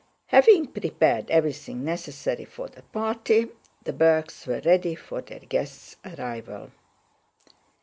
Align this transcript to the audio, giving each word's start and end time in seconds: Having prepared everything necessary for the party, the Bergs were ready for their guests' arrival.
Having 0.29 0.65
prepared 0.69 1.29
everything 1.29 1.83
necessary 1.85 2.43
for 2.43 2.67
the 2.67 2.81
party, 2.81 3.49
the 3.83 3.93
Bergs 3.93 4.47
were 4.47 4.59
ready 4.65 4.95
for 4.95 5.21
their 5.21 5.41
guests' 5.41 5.95
arrival. 6.03 6.71